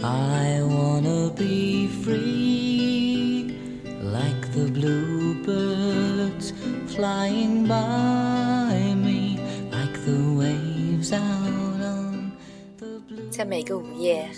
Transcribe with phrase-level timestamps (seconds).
[0.00, 3.52] I wanna be free,
[4.00, 6.52] like the bluebirds
[6.86, 9.40] flying by me,
[9.72, 12.30] like the waves out on
[12.76, 14.30] the blue 在每个午夜，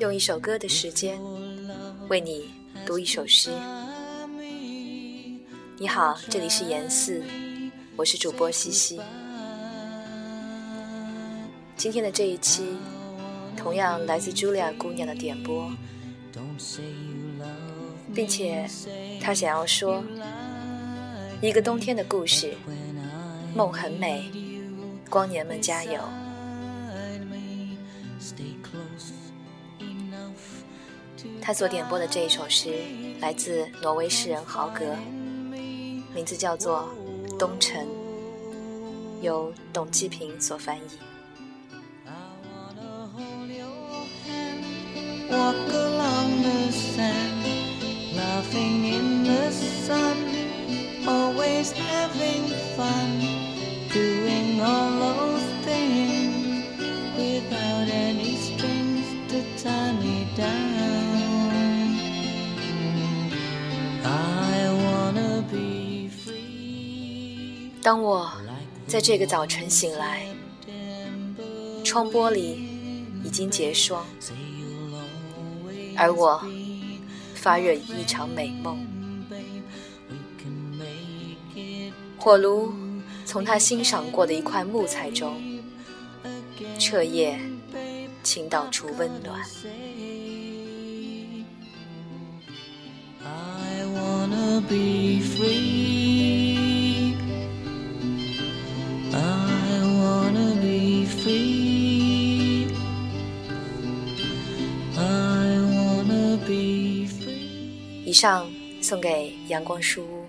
[0.00, 1.20] 用一首歌的时间，
[2.08, 2.50] 为你
[2.84, 3.50] 读一首诗。
[5.78, 7.22] 你好，这里是严四，
[7.94, 9.00] 我是主播西西。
[11.76, 12.64] 今天的这一期，
[13.56, 15.70] 同样来自 Julia 姑娘的点播，
[18.14, 18.68] 并且
[19.20, 20.02] 她想要说
[21.40, 22.54] 一个冬天的故事，
[23.54, 24.30] 梦很美，
[25.08, 26.00] 光年们加油。
[31.40, 32.74] 他所点播的这一首诗
[33.20, 34.96] 来自挪威诗人豪格，
[36.14, 36.88] 名字叫做
[37.36, 37.86] 《冬晨》，
[39.20, 41.13] 由董继平所翻译。
[45.30, 47.44] Walk along the sand,
[48.14, 50.16] laughing in the sun,
[51.06, 53.20] always having fun,
[53.92, 56.66] doing all those things
[57.16, 60.82] without any strings to tie me down.
[64.04, 67.70] I wanna be free.
[67.82, 68.30] 当我
[68.86, 70.26] 在这个早晨醒来，
[71.82, 72.56] 窗玻璃
[73.24, 74.04] 已经结霜，
[75.96, 76.42] 而我
[77.34, 78.78] 发热于一场美梦。
[82.16, 82.72] 火炉
[83.26, 85.36] 从他欣赏过的一块木材中
[86.78, 87.38] 彻夜
[88.22, 89.40] 倾倒出温暖。
[93.22, 95.73] I wanna be free.
[108.14, 108.48] 上
[108.80, 110.23] 送给阳光书屋。